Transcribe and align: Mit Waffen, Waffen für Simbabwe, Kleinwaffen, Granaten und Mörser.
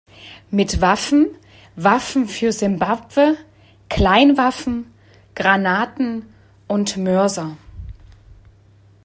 Mit 0.49 0.81
Waffen, 0.81 1.27
Waffen 1.75 2.27
für 2.27 2.51
Simbabwe, 2.51 3.37
Kleinwaffen, 3.87 4.91
Granaten 5.35 6.25
und 6.67 6.97
Mörser. 6.97 7.55